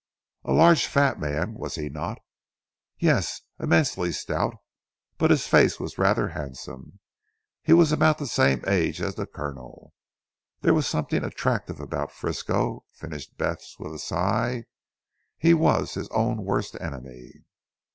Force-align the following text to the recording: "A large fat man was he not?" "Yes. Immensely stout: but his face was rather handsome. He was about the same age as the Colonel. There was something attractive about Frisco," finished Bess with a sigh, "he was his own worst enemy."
"A 0.43 0.51
large 0.51 0.87
fat 0.87 1.19
man 1.19 1.53
was 1.53 1.75
he 1.75 1.87
not?" 1.87 2.17
"Yes. 2.97 3.41
Immensely 3.59 4.11
stout: 4.11 4.55
but 5.19 5.29
his 5.29 5.45
face 5.45 5.79
was 5.79 5.99
rather 5.99 6.29
handsome. 6.29 6.97
He 7.61 7.73
was 7.73 7.91
about 7.91 8.17
the 8.17 8.25
same 8.25 8.63
age 8.65 8.99
as 8.99 9.13
the 9.13 9.27
Colonel. 9.27 9.93
There 10.61 10.73
was 10.73 10.87
something 10.87 11.23
attractive 11.23 11.79
about 11.79 12.11
Frisco," 12.11 12.83
finished 12.91 13.37
Bess 13.37 13.75
with 13.77 13.93
a 13.93 13.99
sigh, 13.99 14.63
"he 15.37 15.53
was 15.53 15.93
his 15.93 16.07
own 16.09 16.45
worst 16.45 16.75
enemy." 16.81 17.33